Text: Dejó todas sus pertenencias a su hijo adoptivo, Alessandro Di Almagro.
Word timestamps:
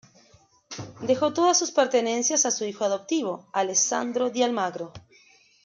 Dejó 1.01 1.31
todas 1.31 1.59
sus 1.59 1.69
pertenencias 1.69 2.47
a 2.47 2.49
su 2.49 2.65
hijo 2.65 2.83
adoptivo, 2.83 3.45
Alessandro 3.53 4.31
Di 4.31 4.41
Almagro. 4.41 4.91